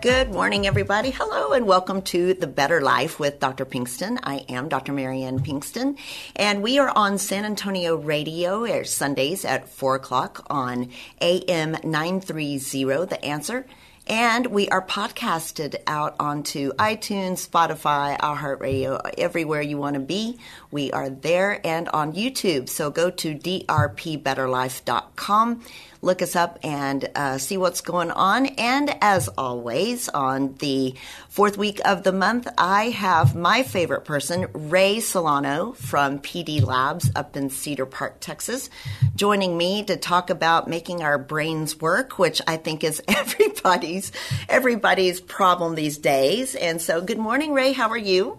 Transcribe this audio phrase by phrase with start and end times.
[0.00, 1.10] Good morning, everybody.
[1.10, 3.66] Hello, and welcome to The Better Life with Dr.
[3.66, 4.20] Pinkston.
[4.22, 4.92] I am Dr.
[4.92, 5.98] Marianne Pinkston,
[6.36, 10.90] and we are on San Antonio Radio Sundays at 4 o'clock on
[11.20, 12.58] AM 930,
[13.06, 13.66] The Answer.
[14.06, 20.38] And we are podcasted out onto iTunes, Spotify, iHeartRadio, everywhere you want to be.
[20.70, 22.68] We are there and on YouTube.
[22.70, 25.64] So go to drpbetterlife.com
[26.00, 28.46] look us up and uh, see what's going on.
[28.46, 30.94] And as always, on the
[31.28, 37.10] fourth week of the month, I have my favorite person, Ray Solano from PD Labs
[37.14, 38.70] up in Cedar Park, Texas,
[39.14, 44.12] joining me to talk about making our brains work, which I think is everybody's
[44.48, 46.54] everybody's problem these days.
[46.54, 47.72] And so, good morning, Ray.
[47.72, 48.38] How are you?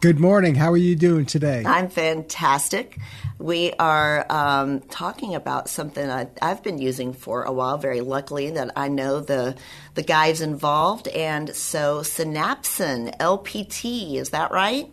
[0.00, 0.54] Good morning.
[0.54, 1.64] How are you doing today?
[1.66, 2.98] I'm fantastic.
[3.38, 7.78] We are um, talking about something I, have been using for a while.
[7.78, 9.56] Very luckily that I know the
[9.94, 14.14] the guys involved, and so Synapsin LPT.
[14.14, 14.88] Is that right?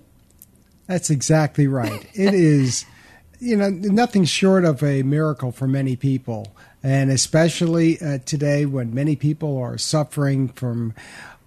[0.87, 2.03] That's exactly right.
[2.15, 2.85] it is.
[3.39, 6.47] You know, nothing short of a miracle for many people,
[6.81, 10.95] and especially uh, today when many people are suffering from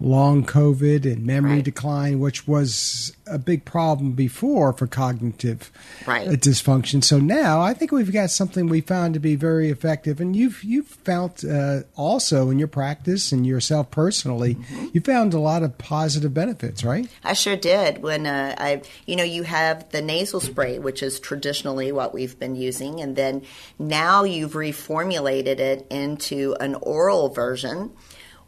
[0.03, 1.65] long COVID and memory right.
[1.65, 5.71] decline, which was a big problem before for cognitive
[6.07, 6.29] right.
[6.29, 7.03] Uh, dysfunction.
[7.03, 10.63] So now I think we've got something we found to be very effective, and you've
[10.65, 14.89] you've found uh, also in your practice and yourself personally, mm-hmm.
[14.93, 17.09] you found a lot of positive benefits, right?
[17.23, 18.03] I sure did.
[18.03, 22.39] When uh, I, you know, you have the nasal spray, which is traditionally what we've
[22.39, 23.43] been using, and then
[23.79, 27.93] now you've reformulated it into an oral version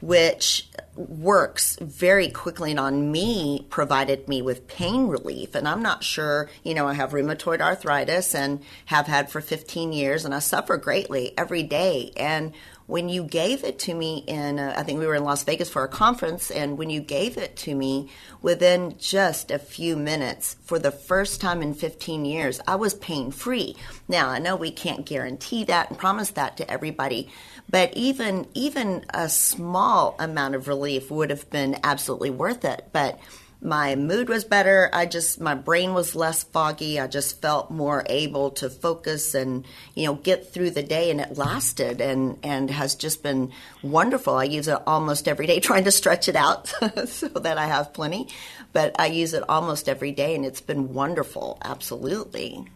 [0.04, 5.54] which works very quickly and on me provided me with pain relief.
[5.54, 9.93] And i'm not sure you know i have rheumatoid arthritis and have had for 15
[9.93, 12.12] years and i suffer greatly every day.
[12.16, 12.53] And
[12.87, 15.71] when you gave it to me in uh, i think we were in las vegas
[15.71, 18.11] for a conference and when you gave it to me
[18.43, 23.31] within just a few minutes for the first time in 15 years i was pain
[23.31, 23.77] free
[24.09, 27.31] now i know we can't guarantee that and promise that to everybody
[27.71, 32.89] but even even a small amount of relief would have been absolutely worth it.
[32.93, 33.19] But
[33.64, 34.91] my mood was better.
[34.92, 37.00] I just my brain was less foggy.
[37.00, 41.19] I just felt more able to focus and you know get through the day and
[41.19, 43.52] it lasted and and has just been
[43.82, 44.34] wonderful.
[44.34, 46.69] I use it almost every day trying to stretch it out
[47.06, 48.28] so that I have plenty,
[48.75, 51.58] but I use it almost every day and it's been wonderful.
[51.64, 52.66] Absolutely.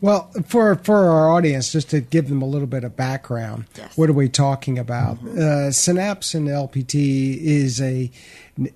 [0.00, 3.96] Well, for for our audience, just to give them a little bit of background, yes.
[3.96, 5.16] what are we talking about?
[5.16, 5.38] Mm-hmm.
[5.38, 8.10] Uh, Synapsin LPT is a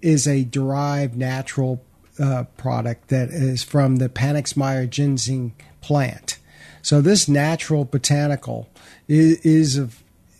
[0.00, 1.84] is a derived natural
[2.18, 6.38] uh, product that is from the Panax-Meyer ginseng plant.
[6.82, 8.68] So this natural botanical
[9.08, 9.80] is is,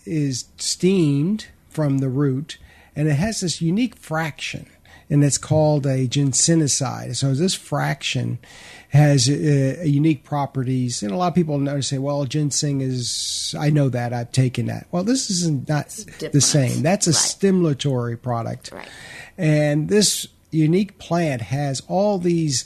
[0.05, 2.59] is steamed from the root,
[2.97, 4.67] and it has this unique fraction,
[5.13, 7.17] and it's called a ginsenoside.
[7.17, 8.39] So this fraction
[8.89, 13.69] has uh, unique properties, and a lot of people know say, "Well, ginseng is." I
[13.69, 14.87] know that I've taken that.
[14.91, 15.89] Well, this is not
[16.33, 16.83] the same.
[16.83, 17.17] That's a right.
[17.17, 18.89] stimulatory product, right.
[19.37, 22.65] and this unique plant has all these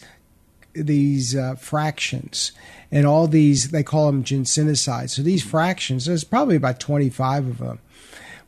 [0.73, 2.53] these uh, fractions
[2.93, 5.11] and all these they call them ginsenosides.
[5.11, 7.81] So these fractions, there's probably about 25 of them.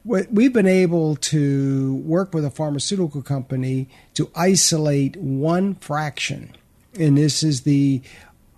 [0.04, 6.54] We've been able to work with a pharmaceutical company to isolate one fraction
[6.98, 8.02] and this is the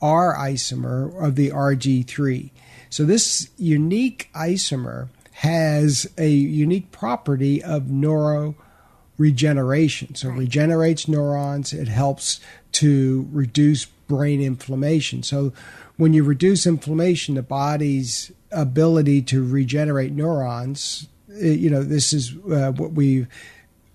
[0.03, 2.51] R isomer of the RG3.
[2.89, 10.17] So this unique isomer has a unique property of neuroregeneration.
[10.17, 11.73] So it regenerates neurons.
[11.73, 12.41] It helps
[12.73, 15.23] to reduce brain inflammation.
[15.23, 15.53] So
[15.97, 21.07] when you reduce inflammation, the body's ability to regenerate neurons,
[21.37, 23.27] you know, this is uh, what we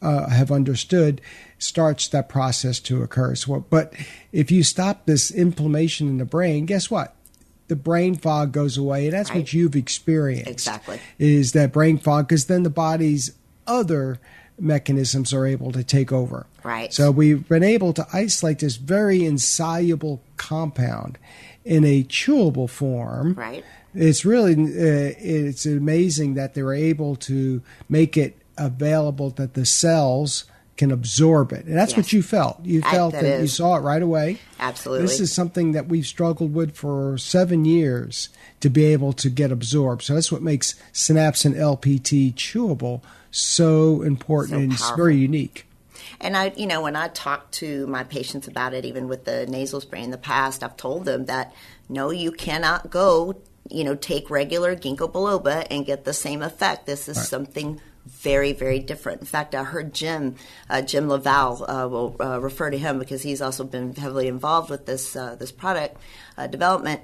[0.02, 1.22] uh, have understood
[1.58, 3.36] starts that process to occur.
[3.36, 3.94] So, but
[4.32, 7.16] if you stop this inflammation in the brain, guess what?
[7.68, 9.40] the brain fog goes away, and that's Right.
[9.40, 10.48] what you've experienced.
[10.52, 11.00] Exactly.
[11.18, 13.32] is that brain fog because then the body's
[13.66, 14.20] other
[14.60, 16.46] mechanisms are able to take over.
[16.64, 16.94] Right.
[16.94, 21.18] So we've been able to isolate this very insoluble compound
[21.64, 23.34] in a chewable form.
[23.34, 23.66] Right.
[23.96, 29.66] It's really uh, it's amazing that they were able to make it available that the
[29.66, 30.46] cells
[30.78, 32.60] can absorb it, and that's what you felt.
[32.66, 34.40] You I- felt that that, you saw it right away.
[34.60, 35.08] Absolutely.
[35.08, 39.52] This is something that we've struggled with for seven years to be able to get
[39.52, 40.04] absorbed.
[40.04, 43.02] So that's what makes Synapsin LPT chewable
[43.32, 45.66] so important So and it's very unique.
[46.20, 49.46] And I, you know, when I talk to my patients about it, even with the
[49.48, 51.54] nasal spray in the past, I've told them that
[51.90, 53.36] no, you cannot go,
[53.70, 56.86] you know, take regular ginkgo biloba and get the same effect.
[56.86, 59.22] This is something very, very different.
[59.22, 60.36] In fact, I heard Jim,
[60.70, 64.70] uh, Jim Laval, uh, will uh, refer to him because he's also been heavily involved
[64.70, 65.98] with this uh, this product
[66.38, 67.02] uh, development.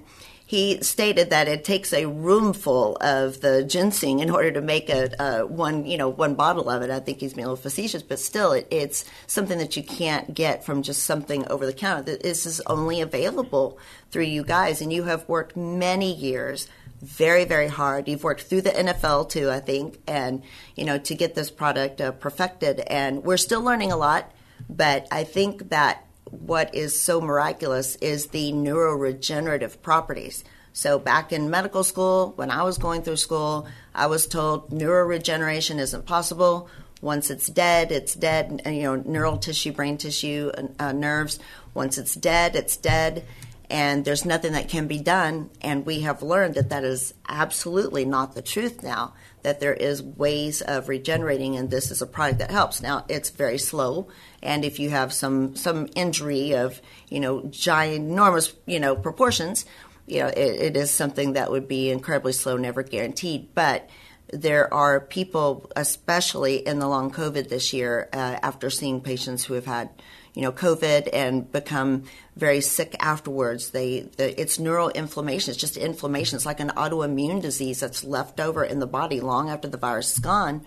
[0.51, 5.09] He stated that it takes a roomful of the ginseng in order to make a,
[5.17, 6.89] a one, you know, one bottle of it.
[6.89, 10.33] I think he's being a little facetious, but still, it, it's something that you can't
[10.33, 12.17] get from just something over the counter.
[12.17, 16.67] This is only available through you guys, and you have worked many years
[17.01, 20.43] very very hard you've worked through the nfl too i think and
[20.75, 24.31] you know to get this product uh, perfected and we're still learning a lot
[24.69, 30.43] but i think that what is so miraculous is the neuroregenerative properties.
[30.73, 35.79] So back in medical school when i was going through school i was told neuroregeneration
[35.79, 36.69] isn't possible.
[37.01, 38.61] Once it's dead it's dead.
[38.65, 41.39] You know neural tissue brain tissue uh, nerves.
[41.73, 43.25] Once it's dead it's dead
[43.71, 45.49] and there's nothing that can be done.
[45.61, 49.13] And we have learned that that is absolutely not the truth now.
[49.43, 52.81] That there is ways of regenerating, and this is a product that helps.
[52.81, 54.09] Now it's very slow,
[54.43, 56.79] and if you have some some injury of
[57.09, 59.65] you know ginormous, you know proportions,
[60.05, 63.55] you know it, it is something that would be incredibly slow, never guaranteed.
[63.55, 63.89] But
[64.31, 69.55] there are people, especially in the long COVID this year, uh, after seeing patients who
[69.55, 69.89] have had
[70.33, 72.03] you know, COVID and become
[72.35, 73.71] very sick afterwards.
[73.71, 75.51] They, the, it's neural inflammation.
[75.51, 76.37] It's just inflammation.
[76.37, 80.13] It's like an autoimmune disease that's left over in the body long after the virus
[80.13, 80.65] is gone.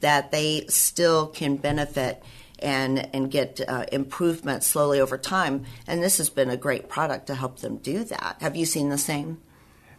[0.00, 2.22] That they still can benefit
[2.58, 5.64] and and get uh, improvement slowly over time.
[5.86, 8.36] And this has been a great product to help them do that.
[8.40, 9.40] Have you seen the same?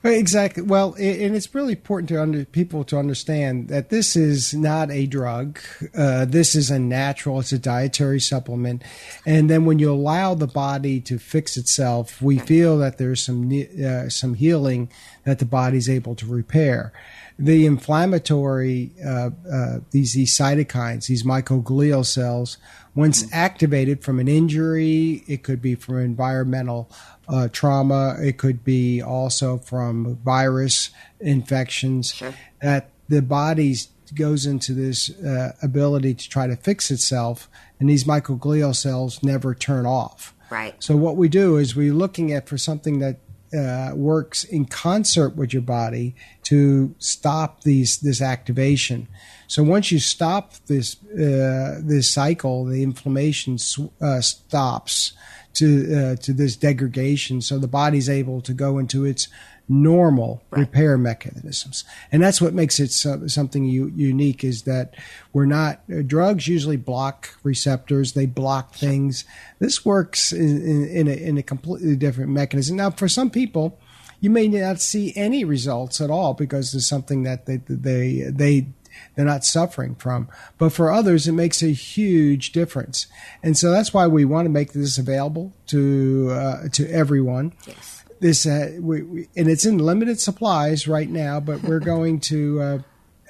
[0.06, 0.62] Exactly.
[0.62, 5.08] Well, and it's really important to under, people to understand that this is not a
[5.08, 5.60] drug.
[5.98, 7.40] Uh, this is a natural.
[7.40, 8.84] It's a dietary supplement,
[9.26, 13.52] and then when you allow the body to fix itself, we feel that there's some
[13.84, 14.92] uh, some healing
[15.24, 16.94] that the body's able to repair.
[17.40, 22.58] The inflammatory uh, uh, these these cytokines, these microglial cells,
[22.96, 26.90] once activated from an injury, it could be from environmental
[27.28, 28.16] uh, trauma.
[28.22, 30.90] It could be also from virus
[31.20, 32.14] infections.
[32.14, 32.34] Sure.
[32.62, 33.76] That the body
[34.14, 37.50] goes into this uh, ability to try to fix itself,
[37.80, 40.34] and these microglial cells never turn off.
[40.50, 40.76] Right.
[40.82, 43.20] So what we do is we're looking at for something that
[43.58, 49.08] uh, works in concert with your body to stop these this activation.
[49.48, 53.58] So once you stop this uh, this cycle, the inflammation
[54.02, 55.14] uh, stops
[55.56, 57.42] to uh, to this degradation.
[57.42, 59.28] So the body's able to go into its
[59.68, 64.44] normal repair mechanisms, and that's what makes it so, something u- unique.
[64.44, 64.96] Is that
[65.34, 69.26] we're not uh, drugs usually block receptors; they block things.
[69.60, 72.78] This works in, in, in, a, in a completely different mechanism.
[72.78, 73.80] Now, for some people,
[74.20, 78.68] you may not see any results at all because there's something that they they they
[79.16, 80.28] they're not suffering from.
[80.58, 83.08] But for others, it makes a huge difference,
[83.44, 87.54] and so that's why we want to make this available to uh, to everyone.
[87.68, 88.04] Yes.
[88.20, 92.62] This uh, we, we, and it's in limited supplies right now, but we're going to.
[92.62, 92.80] Uh,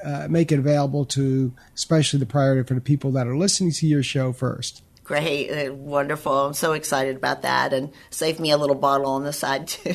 [0.03, 3.87] uh, make it available to especially the priority for the people that are listening to
[3.87, 4.83] your show first.
[5.05, 6.47] Great, uh, wonderful.
[6.47, 9.93] I'm so excited about that, and save me a little bottle on the side too.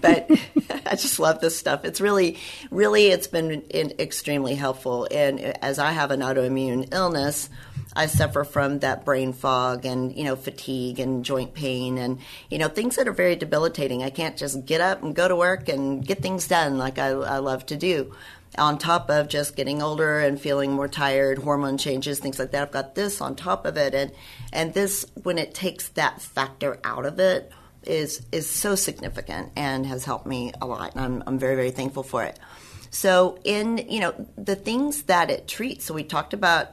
[0.00, 0.30] but
[0.86, 1.84] I just love this stuff.
[1.84, 2.38] It's really,
[2.70, 5.06] really, it's been extremely helpful.
[5.10, 7.50] And as I have an autoimmune illness,
[7.94, 12.56] I suffer from that brain fog and you know fatigue and joint pain and you
[12.56, 14.02] know things that are very debilitating.
[14.02, 17.08] I can't just get up and go to work and get things done like I,
[17.08, 18.14] I love to do
[18.56, 22.62] on top of just getting older and feeling more tired, hormone changes, things like that.
[22.62, 24.12] I've got this on top of it, and
[24.52, 27.52] and this when it takes that factor out of it
[27.84, 31.70] is is so significant and has helped me a lot, and I'm I'm very very
[31.70, 32.38] thankful for it.
[32.90, 35.84] So in you know the things that it treats.
[35.84, 36.68] So we talked about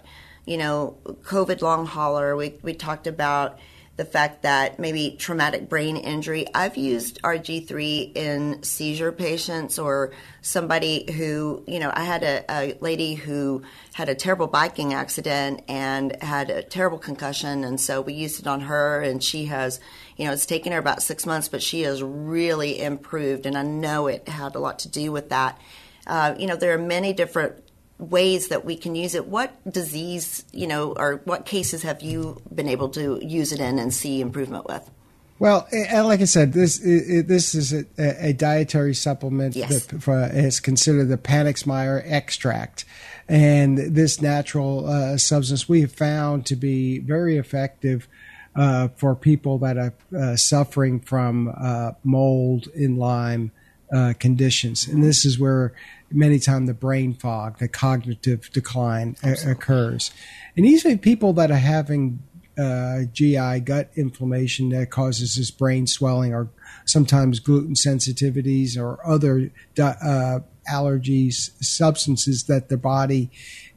[0.45, 2.35] you know COVID long hauler.
[2.35, 3.59] We we talked about
[3.97, 6.45] the fact that maybe traumatic brain injury.
[6.53, 10.11] I've used RG3 in seizure patients or
[10.41, 15.63] somebody who, you know, I had a, a, lady who had a terrible biking accident
[15.69, 17.63] and had a terrible concussion.
[17.63, 19.79] And so we used it on her, and she has,
[20.17, 23.45] you know, it's taken her about six months, but she has really improved.
[23.45, 25.59] And I know it had a lot to do with that.
[26.05, 27.64] Uh, you know, there are many different
[27.97, 29.27] ways that we can use it.
[29.27, 33.79] What disease, you know, or what cases have you been able to use it in
[33.79, 34.89] and see improvement with?
[35.37, 39.85] Well, like I said, this this is a, a dietary supplement yes.
[39.87, 42.85] that is considered the Panax-Meyer extract,
[43.27, 48.07] and this natural uh, substance we have found to be very effective
[48.55, 53.51] uh, for people that are uh, suffering from uh, mold in Lyme
[53.91, 55.73] uh, conditions, and this is where
[56.11, 60.11] many times the brain fog, the cognitive decline a- occurs.
[60.55, 62.19] And even people that are having
[62.57, 66.49] uh, GI gut inflammation that causes this brain swelling, or
[66.85, 70.39] sometimes gluten sensitivities, or other uh,
[70.71, 73.29] allergies, substances that the body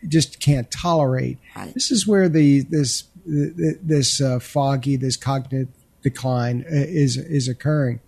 [0.07, 1.39] just can't tolerate.
[1.57, 1.75] Right.
[1.75, 5.69] This is where the this this uh, foggy, this cognitive
[6.03, 8.01] decline uh, is is occurring.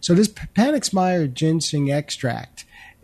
[0.00, 2.55] So this Panax-Meyer ginseng extract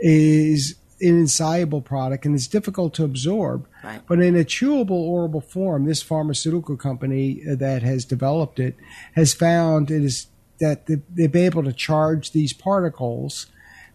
[0.02, 3.66] is an insoluble product and it's difficult to absorb.
[3.82, 4.00] Right.
[4.06, 8.76] But in a chewable oral form, this pharmaceutical company that has developed it
[9.14, 10.26] has found it is
[10.60, 13.46] that they've been able to charge these particles.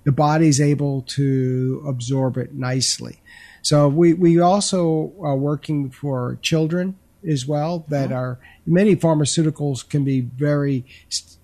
[0.04, 3.22] The body's able to absorb it nicely.
[3.62, 6.98] So we, we also are working for children
[7.28, 8.20] as well that uh-huh.
[8.20, 10.86] are many pharmaceuticals can be very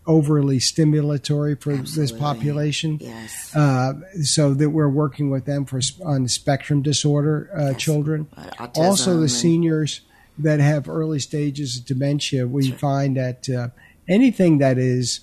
[0.06, 2.02] overly stimulatory for Absolutely.
[2.02, 2.98] this population.
[3.02, 3.56] Yes.
[3.56, 7.82] Uh, so that we're working with them for on spectrum disorder uh, yes.
[7.82, 8.28] children.
[8.36, 10.02] Autism also, the and- seniors
[10.38, 12.78] that have early stages of dementia, we sure.
[12.78, 13.68] find that uh,
[14.08, 15.22] anything that is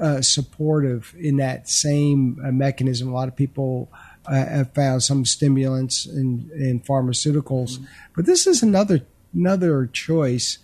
[0.00, 3.90] uh, supportive in that same uh, mechanism, a lot of people.
[4.24, 7.84] Uh, have found some stimulants in, in pharmaceuticals, mm-hmm.
[8.14, 9.00] but this is another
[9.34, 10.58] another choice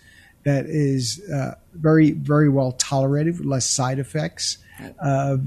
[0.44, 4.58] that is uh, very very well tolerated, with less side effects.
[5.02, 5.38] Uh,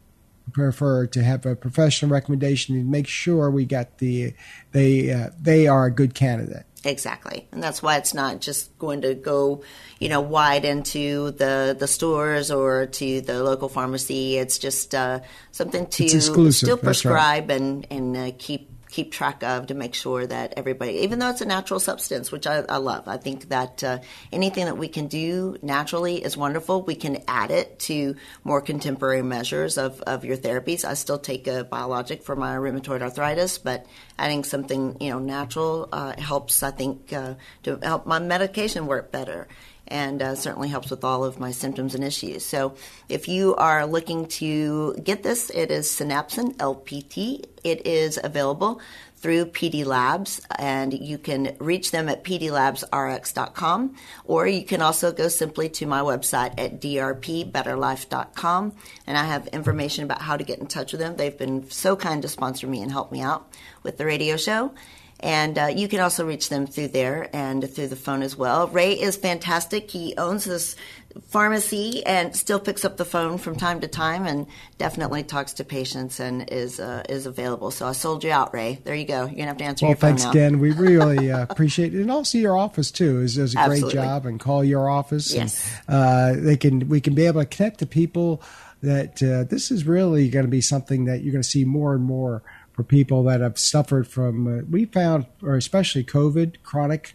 [0.53, 4.33] prefer to have a professional recommendation and make sure we got the,
[4.71, 6.65] they, uh, they are a good candidate.
[6.85, 7.47] Exactly.
[7.51, 9.63] And that's why it's not just going to go,
[9.99, 14.37] you know, wide into the, the stores or to the local pharmacy.
[14.37, 15.19] It's just uh,
[15.51, 16.81] something to still that's right.
[16.81, 21.29] prescribe and, and uh, keep keep track of to make sure that everybody, even though
[21.29, 23.99] it's a natural substance, which I, I love, I think that uh,
[24.31, 26.81] anything that we can do naturally is wonderful.
[26.81, 30.83] We can add it to more contemporary measures of, of your therapies.
[30.83, 33.85] I still take a biologic for my rheumatoid arthritis, but
[34.17, 36.63] adding something you know natural uh, helps.
[36.63, 39.47] I think uh, to help my medication work better
[39.89, 42.45] and uh, certainly helps with all of my symptoms and issues.
[42.45, 42.75] So,
[43.07, 47.45] if you are looking to get this, it is Synapsin LPT.
[47.63, 48.81] It is available
[49.19, 55.27] through PD Labs, and you can reach them at pdlabsrx.com, or you can also go
[55.27, 58.73] simply to my website at drpbetterlife.com,
[59.05, 61.17] and I have information about how to get in touch with them.
[61.17, 63.51] They've been so kind to sponsor me and help me out
[63.83, 64.71] with the radio show.
[65.21, 68.67] And uh, you can also reach them through there and through the phone as well.
[68.67, 69.91] Ray is fantastic.
[69.91, 70.77] He owns this
[71.27, 74.47] pharmacy and still picks up the phone from time to time and
[74.77, 77.71] definitely talks to patients and is uh, is available.
[77.71, 78.79] So I sold you out, Ray.
[78.83, 79.25] There you go.
[79.25, 80.31] You're gonna have to answer well, your phone thanks now.
[80.31, 80.59] again.
[80.59, 83.93] We really uh, appreciate it, and also your office too is does a Absolutely.
[83.93, 84.25] great job.
[84.25, 85.33] And call your office.
[85.33, 85.69] Yes.
[85.87, 88.41] And, uh, they can we can be able to connect to people
[88.81, 91.93] that uh, this is really going to be something that you're going to see more
[91.93, 92.43] and more
[92.79, 94.47] for people that have suffered from.
[94.47, 97.13] Uh, we found, or especially COVID, chronic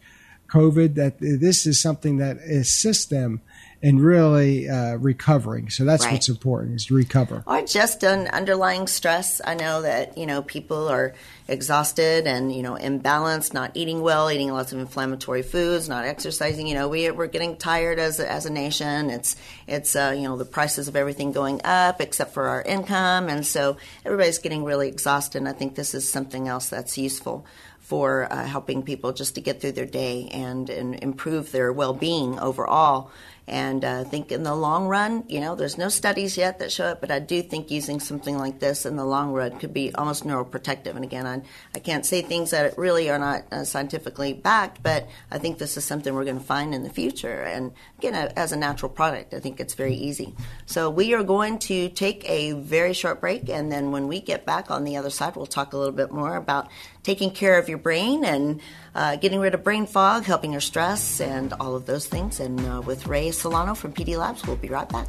[0.49, 3.41] COVID, that this is something that assists them
[3.85, 5.69] in really uh, recovering.
[5.69, 6.15] So that's Right.
[6.15, 7.45] what's important is to recover.
[7.47, 9.43] or just an underlying stress.
[9.45, 11.13] I know that you know people are
[11.49, 16.67] exhausted and you know imbalanced, not eating well, eating lots of inflammatory foods, not exercising.
[16.67, 19.11] You know, we we're getting tired as a, as a nation.
[19.11, 19.37] It's
[19.67, 23.45] it's uh, you know the prices of everything going up except for our income, and
[23.47, 23.77] so
[24.07, 25.39] everybody's getting really exhausted.
[25.39, 27.45] And I think this is something else that's useful
[27.81, 32.39] for uh, helping people just to get through their day and, and improve their well-being
[32.41, 33.11] overall.
[33.47, 36.73] And uh, I think in the long run, you know, there's no studies yet that
[36.73, 39.75] show it, but I do think using something like this in the long run could
[39.75, 40.95] be almost neuroprotective.
[40.95, 41.43] And again, I,
[41.75, 45.77] I can't say things that really are not uh, scientifically backed, but I think this
[45.77, 47.43] is something we're going to find in the future.
[47.43, 50.35] And again, uh, as a natural product, I think it's very easy.
[50.65, 54.47] So we are going to take a very short break, and then when we get
[54.47, 56.69] back on the other side, we'll talk a little bit more about
[57.03, 58.61] taking care of your brain and
[58.95, 62.41] uh, getting rid of brain fog, helping your stress, and all of those things.
[62.41, 65.09] And uh, with Ray Solano from PD Labs, we'll be right back.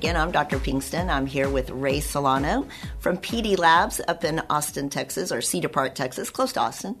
[0.00, 0.58] Again, I'm Dr.
[0.58, 1.10] Pinkston.
[1.10, 2.66] I'm here with Ray Solano
[3.00, 6.96] from PD Labs up in Austin, Texas, or Cedar Park, Texas, close to Austin.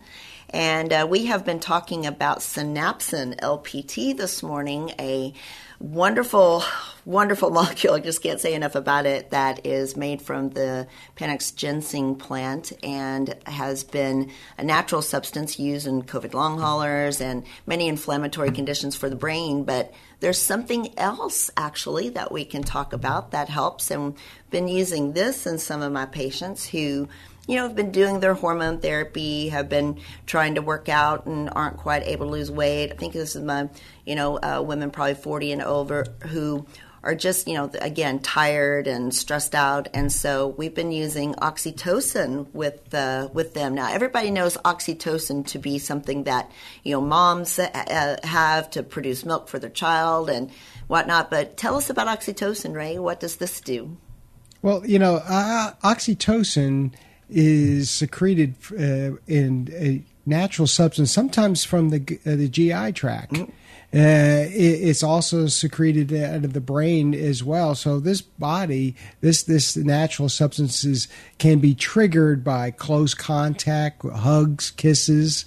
[0.52, 5.32] And uh, we have been talking about Synapsin LPT this morning, a
[5.78, 6.64] wonderful,
[7.04, 7.94] wonderful molecule.
[7.94, 9.30] I just can't say enough about it.
[9.30, 15.86] That is made from the Panax ginseng plant and has been a natural substance used
[15.86, 19.62] in COVID long haulers and many inflammatory conditions for the brain.
[19.62, 23.92] But there's something else actually that we can talk about that helps.
[23.92, 24.16] And
[24.50, 27.08] been using this in some of my patients who
[27.50, 31.50] you know, have been doing their hormone therapy, have been trying to work out and
[31.50, 32.92] aren't quite able to lose weight.
[32.92, 33.68] I think this is my,
[34.06, 36.64] you know, uh, women probably 40 and over who
[37.02, 39.88] are just, you know, again, tired and stressed out.
[39.92, 43.74] And so we've been using oxytocin with, uh, with them.
[43.74, 46.52] Now, everybody knows oxytocin to be something that,
[46.84, 50.52] you know, moms uh, have to produce milk for their child and
[50.86, 51.30] whatnot.
[51.30, 53.00] But tell us about oxytocin, Ray.
[53.00, 53.96] What does this do?
[54.62, 56.92] Well, you know, uh, oxytocin
[57.30, 63.32] is secreted uh, in a natural substance, sometimes from the uh, the GI tract.
[63.32, 63.52] Mm-hmm.
[63.92, 67.74] Uh, it, it's also secreted out of the brain as well.
[67.74, 75.44] So this body, this this natural substances can be triggered by close contact, hugs, kisses,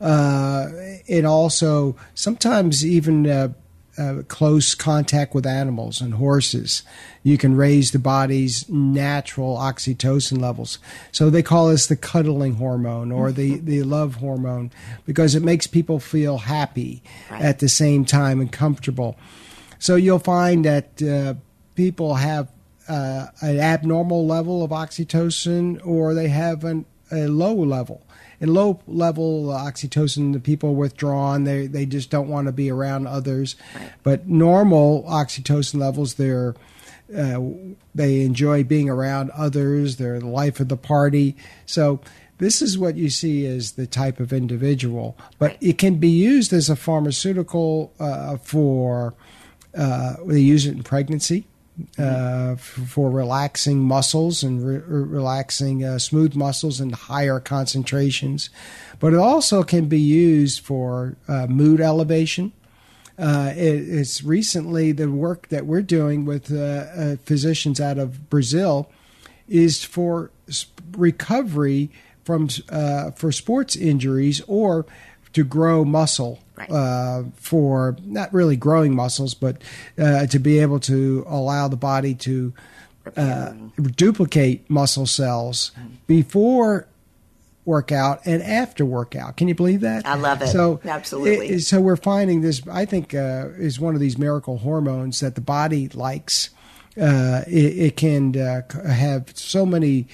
[0.00, 0.68] uh,
[1.08, 3.54] and also sometimes even
[3.98, 6.82] uh, close contact with animals and horses,
[7.22, 10.78] you can raise the body's natural oxytocin levels.
[11.12, 14.70] So they call this the cuddling hormone or the, the love hormone
[15.04, 17.42] because it makes people feel happy right.
[17.42, 19.16] at the same time and comfortable.
[19.78, 21.34] So you'll find that uh,
[21.74, 22.48] people have
[22.88, 28.05] uh, an abnormal level of oxytocin or they have an, a low level.
[28.40, 31.44] In low level oxytocin, the people withdrawn.
[31.44, 33.56] They they just don't want to be around others.
[33.74, 33.92] Right.
[34.02, 36.54] But normal oxytocin levels, they're
[37.16, 37.40] uh,
[37.94, 39.96] they enjoy being around others.
[39.96, 41.36] They're the life of the party.
[41.64, 42.00] So
[42.38, 45.16] this is what you see as the type of individual.
[45.38, 49.14] But it can be used as a pharmaceutical uh, for.
[49.76, 51.46] Uh, they use it in pregnancy
[51.98, 58.48] uh, for relaxing muscles and re- relaxing uh, smooth muscles and higher concentrations.
[58.98, 62.52] But it also can be used for uh, mood elevation.
[63.18, 68.90] Uh, it, it's recently the work that we're doing with uh, physicians out of Brazil
[69.48, 70.30] is for
[70.96, 71.90] recovery
[72.24, 74.84] from for sports injuries or
[75.32, 76.70] to grow muscle right.
[76.70, 79.62] uh, for not really growing muscles, but
[79.98, 82.52] uh, to be able to allow the body to
[83.16, 83.52] uh,
[83.94, 85.94] duplicate muscle cells mm-hmm.
[86.06, 86.88] before
[87.66, 89.36] workout and after workout.
[89.36, 90.06] Can you believe that?
[90.06, 90.48] I love it.
[90.48, 91.48] So absolutely.
[91.48, 92.62] It, so we're finding this.
[92.70, 96.50] I think uh, is one of these miracle hormones that the body likes.
[96.98, 100.06] Uh, it, it, can uh, have so many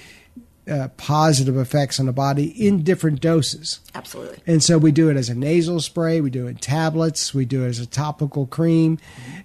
[0.71, 3.81] uh, positive effects on the body in different doses.
[3.95, 4.39] Absolutely.
[4.47, 7.45] And so we do it as a nasal spray, we do it in tablets, we
[7.45, 8.99] do it as a topical cream.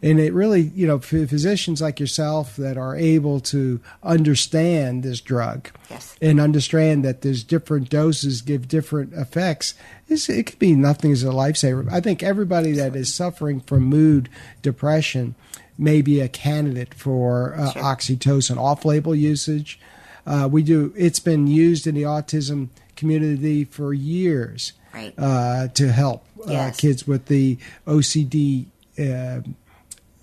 [0.03, 5.71] And it really, you know, physicians like yourself that are able to understand this drug
[5.89, 6.15] yes.
[6.21, 9.73] and understand that there's different doses give different effects,
[10.07, 11.91] it could be nothing as a lifesaver.
[11.91, 14.29] I think everybody that is suffering from mood
[14.61, 15.33] depression
[15.79, 17.81] may be a candidate for uh, sure.
[17.81, 19.79] oxytocin off label usage
[20.27, 20.93] uh, we do.
[20.95, 25.13] It's been used in the autism community for years right.
[25.17, 26.77] uh, to help uh, yes.
[26.77, 28.65] kids with the OCD
[28.99, 29.39] uh,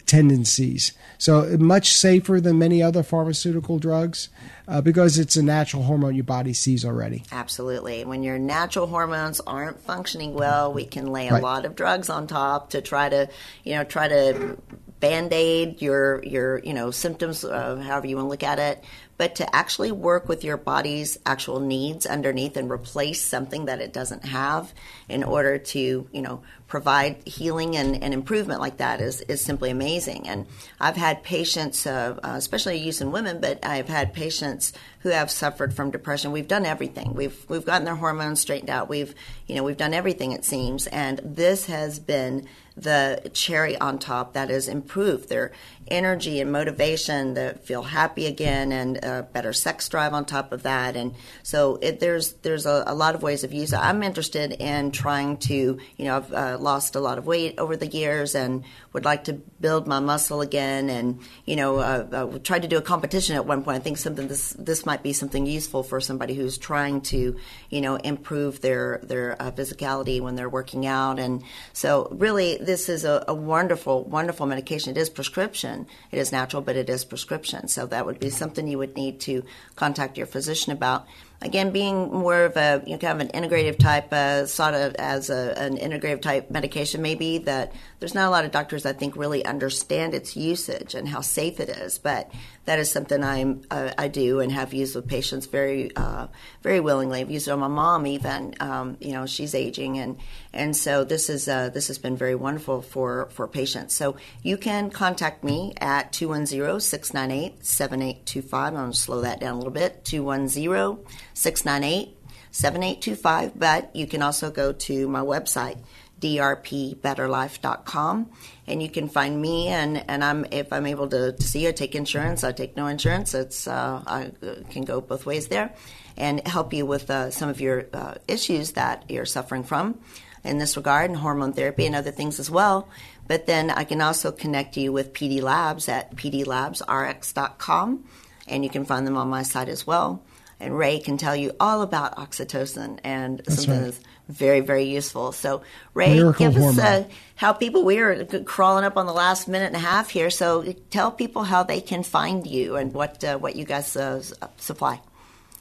[0.05, 0.93] tendencies.
[1.17, 4.29] So much safer than many other pharmaceutical drugs
[4.69, 7.25] uh, because it's a natural hormone your body sees already.
[7.33, 8.05] Absolutely.
[8.05, 11.43] When your natural hormones aren't functioning well, we can lay a right.
[11.43, 13.29] lot of drugs on top to try to,
[13.63, 14.59] you know, try to
[15.01, 18.83] band-aid your your you know symptoms uh, however you want to look at it
[19.17, 23.93] but to actually work with your body's actual needs underneath and replace something that it
[23.93, 24.73] doesn't have
[25.09, 29.71] in order to you know provide healing and, and improvement like that is, is simply
[29.71, 30.29] amazing.
[30.29, 30.47] And
[30.81, 34.73] i've had patients uh, uh, especially using women but i've had patients
[35.05, 36.33] who have suffered from depression.
[36.33, 37.13] We've done everything.
[37.13, 38.89] We've we've gotten their hormones straightened out.
[38.89, 39.15] We've
[39.47, 40.87] you know we've done everything it seems.
[40.87, 45.53] And this has been the cherry on top that has improved their
[45.89, 50.63] energy and motivation to feel happy again and a better sex drive on top of
[50.63, 50.97] that.
[50.97, 54.93] And so it, there's there's a, a, lot of ways of using i'm interested in
[54.93, 58.65] trying to you know i've uh, lost a lot of weight over the years and
[58.95, 60.89] would like to build my muscle again.
[60.89, 63.77] And you know uh, uh, tried to do a competition at one point.
[63.77, 67.37] I think something this this might be something useful for somebody who's trying to
[67.71, 71.19] you know improve their their uh, physicality when they're working out.
[71.19, 71.43] And
[71.73, 74.97] so really this is a, a wonderful wonderful medication.
[74.97, 75.97] It is prescription prescription.
[76.11, 77.69] It is natural, but it is prescription.
[77.69, 79.43] So that would be something you would need to
[79.77, 81.07] contact your physician about
[81.45, 84.95] again, being more of a you know, kind of an integrative type, uh, sort of
[84.97, 88.93] as a, an integrative type medication, maybe that there's not a lot of doctors I
[88.93, 91.99] think really understand its usage and how safe it is.
[91.99, 92.31] But
[92.65, 96.29] that is something I'm uh, I do and have used with patients very uh,
[96.63, 97.21] very willingly.
[97.21, 98.55] I've used it on my mom even.
[98.61, 100.17] Um, you know, she's aging and
[100.53, 103.95] and so this is uh, this has been very wonderful for for patients.
[103.95, 108.55] So you can contact me at 210-698-7825.
[108.55, 110.05] I'm going to slow that down a little bit.
[110.05, 111.05] 210
[111.35, 112.17] 698
[112.55, 113.59] 7825.
[113.59, 115.77] But you can also go to my website,
[116.21, 118.31] drpbetterlife.com,
[118.67, 119.69] and you can find me.
[119.69, 122.45] And, and I'm if I'm able to, to see you, take insurance.
[122.45, 123.35] I take no insurance.
[123.35, 124.31] It's uh, I
[124.71, 125.75] can go both ways there,
[126.17, 129.99] and help you with uh, some of your uh, issues that you're suffering from
[130.45, 132.89] in this regard, and hormone therapy and other things as well.
[133.27, 138.05] But then I can also connect you with PD Labs at pdlabsrx.com,
[138.47, 140.23] and you can find them on my site as well
[140.61, 143.85] and Ray can tell you all about oxytocin and that's something right.
[143.85, 145.33] that's very, very useful.
[145.33, 145.63] So,
[145.93, 146.79] Ray, Miracle give hormone.
[146.81, 150.11] us uh, how people, we are crawling up on the last minute and a half
[150.11, 150.31] here.
[150.31, 154.23] So, tell people how they can find you and what, uh, what you guys uh,
[154.57, 155.01] supply.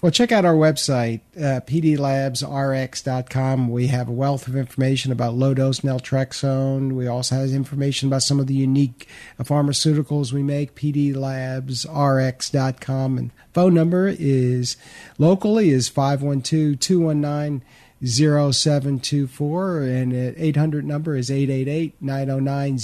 [0.03, 3.69] Well, check out our website, uh, pdlabsrx.com.
[3.69, 6.91] We have a wealth of information about low dose naltrexone.
[6.91, 9.07] We also have information about some of the unique
[9.39, 13.17] pharmaceuticals we make, pdlabsrx.com.
[13.17, 14.75] And phone number is
[15.17, 17.65] locally is 512 219
[18.05, 22.77] 0724 and 800 number is 888 909